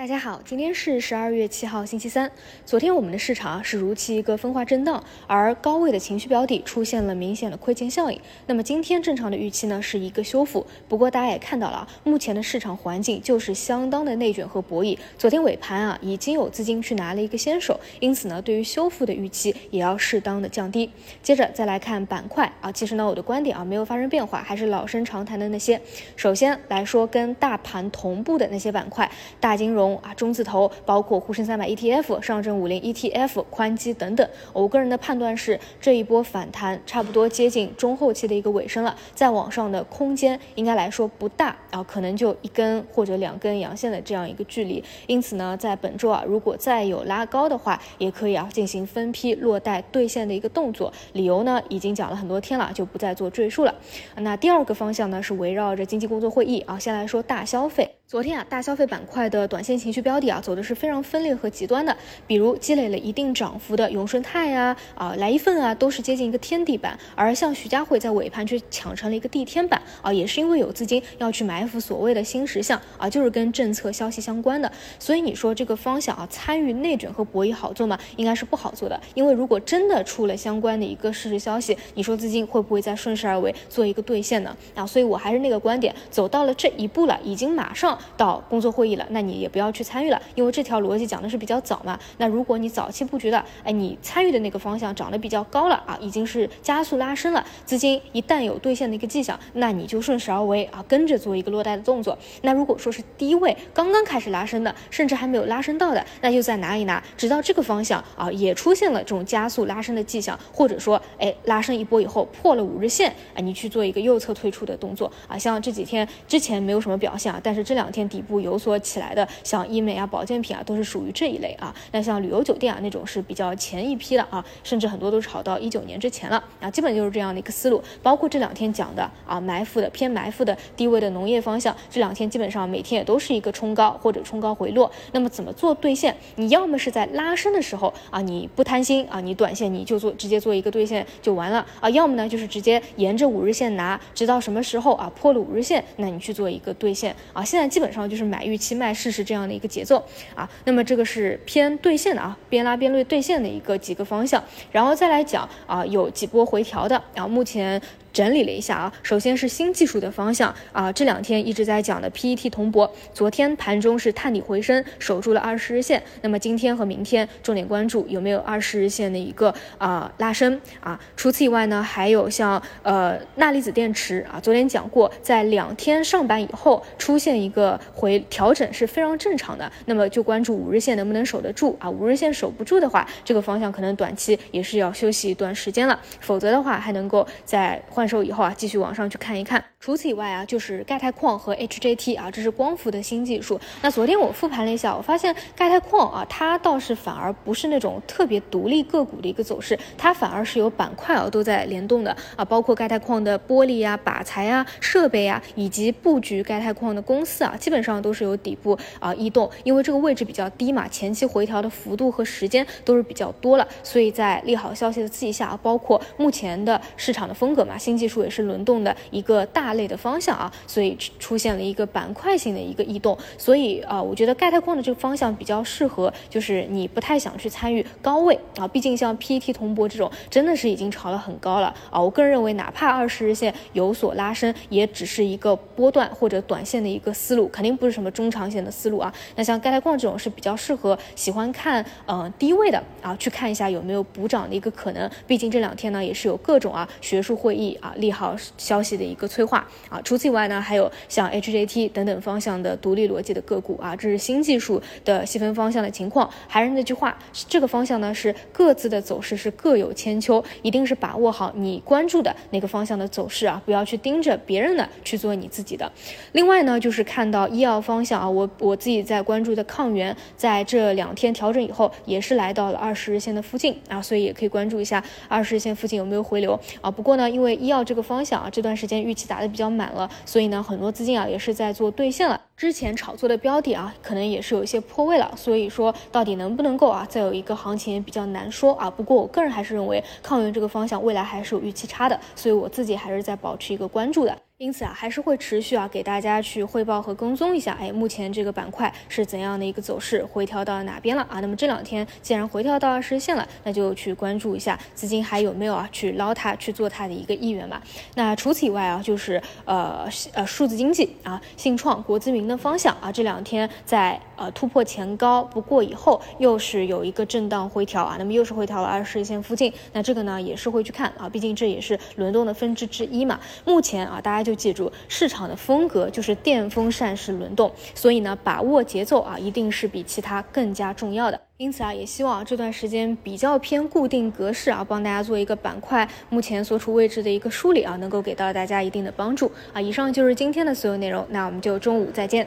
[0.00, 2.32] 大家好，今天是十二月七号，星期三。
[2.64, 8.18] 昨天我们的市场啊是如期一个分化震荡，而高位的情绪标的出现了明显的亏钱效应。
[8.46, 14.96] 那么今天正常的预期呢是一个修复，不过大家也看到了啊，目前的市场环境就是相当的内卷和博弈。
[15.18, 20.90] 昨天尾盘啊，已经有资金去拿了一个先手，因此呢，对于修复的预期也要适当的降低。
[21.22, 25.78] 接着再来看板块啊，其实呢我的观点啊没有发生变化，还是老生常谈的那些。
[26.16, 29.06] 首先来说跟大盘同步的那些板块，
[29.38, 29.89] 大金融。
[29.98, 34.28] 啊，中字头包括沪深三百 ETF、上证五零 ETF、宽基等等。
[34.52, 44.82] 我个人的判断是，这一波反弹差不多接近中后期的一个尾声了，再往上的空间应该来说不大啊，可能就一根或者两根阳线的这样一个距离。
[45.06, 50.92] 因此呢，在本周啊，如果再有拉高的话，也可以啊进行分批落袋兑现的一个动作。
[51.12, 53.74] 理由呢，已经讲了很多天了，就不再做赘述了。
[54.16, 57.99] 那第二个方向呢，是围绕着经济工作会议啊，先来说大消费。
[58.10, 61.96] 昨天啊，大消费板块的短线情绪标的啊，走的是非常分裂和极端的。
[62.26, 66.98] 比如积累了一定涨幅的永顺泰呀，啊来一份啊，都是接近一个天地板。
[67.14, 74.72] 而像徐家汇在尾盘却抢成了一个地天板啊，也是因为有资金要去埋伏所谓的新石像啊，就是跟政策消息相关的。
[74.98, 77.96] 所以你说这个方向啊，参与内卷和博弈好做吗？
[78.16, 79.00] 应该是不好做的。
[79.14, 84.56] 因为如果真的出了相关的一个事实消息，你说资金会不会再顺势而为做一个兑现呢？
[84.74, 87.96] 啊，所以我还是那个观点，走到了这一步了，已经马上。
[88.16, 91.98] 到工作会议了，那你也不要去参与了，因为这条逻辑讲的是比较早嘛。
[92.18, 102.16] 那如果你早期布局的，哎，你参与的那个方向涨得比较高了啊，已经是加速拉升了，资金一旦有兑现的一个迹象，那你就顺势而为啊，跟着做一个落袋的动作。
[102.42, 115.36] 那如果说是低位刚刚开始拉升的，甚至还没有拉升到的，那就再拿一拿，直到这个方向啊也出现了这种加速拉升的迹象，或者说哎拉升一波以后破了五日线，哎你去做一个右侧退出的动作啊。
[115.36, 118.20] 像这几天之前没有什么表现啊，但是这两天底。
[118.20, 121.74] 部有所起来的，像医美啊、保健品啊，都是属于这一类啊。
[121.90, 126.70] 那像旅游酒店啊那种是比较前一批的啊，甚至很多都炒到一九年之前了啊。
[126.70, 127.82] 基本就是这样的一个思路。
[128.02, 134.90] 包括这两天讲的啊，埋伏的偏埋伏的低位的农业方向，这两天基本上每天也都是一个冲高或者冲高回落。
[135.12, 136.14] 那么怎么做兑现？
[136.36, 141.88] 你要么是在拉升的时候啊，你不贪心啊，你短线你就做直接做一个兑现就完了啊。
[141.90, 147.42] 要么呢就是直接沿着五日线拿，直到什么时候啊破了五日线，那你去做一个兑现啊。
[147.42, 148.20] 现在基基本上就是。
[148.30, 150.04] 买预期卖事实这样的一个节奏
[150.34, 157.80] 啊，那么这个是偏兑现的啊，边拉边兑兑现的一个几个方向，然后再来讲啊，有几波回调的，然后目前。
[158.12, 166.02] 整理了一下啊，首先是新技术的方向啊，这两天一直在讲的 PET 铜箔，昨天盘中是探底回升，守住了二十日线。
[166.22, 170.98] 那么今天和明天重点关注有没有二十日线的一个啊拉升啊。
[171.16, 179.70] 除此以外呢，还有像呃钠离子电池啊，昨天讲过，在两天上板以后出现一个回调整是非常正常的。
[179.86, 187.80] 那么就关注五日线能不能守得住啊，五日线守不住的话，这个方向可能短期也是要休息一段时间了，否则的话还能够在。
[188.00, 189.62] 换手以后啊，继续往上去看一看。
[189.82, 193.58] 除此以外啊，就是钙钛矿和 HJT 啊，这是光伏的新技术。
[193.80, 209.50] 那昨天我复盘了一下，我发现钙钛矿啊，它倒是反而不是那种特别独立个股的一个走势，它反而是有板块啊都在联动的啊，包括钙钛矿的玻璃啊、靶材啊、设备啊，以及布局钙钛矿的公司啊，基本上都是有底部啊异动。
[209.64, 217.78] 因为这个位置比较低嘛，前期回调的幅度和时间都是比较多了，所以在利好消息的刺激下，包括目前的市场的风格嘛。
[217.78, 239.12] 新技术也是轮动的一个大类的方向啊，所以出现了一个板块性的一个异动，所以啊，我觉得钙钛矿的这个方向比较适合，就是你不太想去参与高位啊，毕竟像 PET 铜箔这种真的是已经炒了很高了啊，我个人认为哪怕二十日线有所拉升，也只是一个波段或者短线的一个思路，肯定不是什么中长线的思路啊。
[239.36, 247.70] 那像钙钛矿这种是比较适合喜欢看嗯低位的啊，去看一下有没有补涨的一个可能，毕竟这两天呢也是有各种啊学术会议。
[247.80, 256.28] 啊，利好消息的一个催化啊，除此以外呢，还有像 HJT 等等方向的独立逻辑的个股啊，这是新技术的细分方向的情况。
[256.46, 257.16] 还是那句话，
[257.48, 265.90] 这个方向呢是各自的走势是各有千秋，一定是把握好你关注的那个方向的走势啊，不要去盯着别人的去做你自己的。
[266.32, 276.90] 另外呢，就是看到医药方向啊，我我自己在关注的抗原，在这两天调整以后，也是来到了二十日线的附近啊，所以也可以关注一下二十日线附近有没有回流啊。
[276.90, 282.40] 不过呢，因为医药这个方向啊，这段时间预期打的比较满了，所以呢，很多资金啊也是在做兑现了。
[282.56, 288.90] 之前炒作的标的啊，可能也是有一些破位了，所以说到底能不能够啊，再有一个行情比较难说啊。
[288.90, 294.36] 不过我个人还是认为抗原这个方向未来还是有预期差的，所以我自己还是在保持一个关注的。
[294.60, 301.40] 因此啊，还是会持续啊给大家去汇报和跟踪一下，哎，目前这个板块是怎样的一个走势，回调到哪边了啊？
[301.40, 307.82] 那么这两天既然回调到二十日线了，那就去关注一下资金还有没有啊去捞它去做它的一个意愿吧。
[308.16, 323.40] 那除此以外啊，就是呃呃数字经济啊，信创、国资云的方向啊，这两天在呃突破前高不过以后，又是有一个震荡回调啊，那么又是回调了二十日线附近，那这个呢也是会去看啊，毕竟这也是轮动的分支之一嘛。
[323.64, 324.49] 目前啊，大家就。
[324.50, 331.40] 就记住，市场的风格就是电风扇式轮动，所以呢，把握节奏啊，一定是比其他更加重要的。
[331.56, 339.80] 因此啊，也希望这段时间比较偏固定格式啊，帮大家做一个板块目前所处位置的一个梳理啊，能够给到大家一定的帮助啊。
[339.80, 342.44] 以上就是今天的所有内容，那我们就中午再见。